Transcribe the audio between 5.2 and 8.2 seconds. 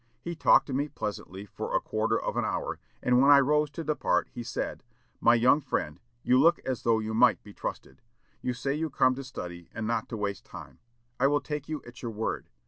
young friend, you look as though you might be trusted.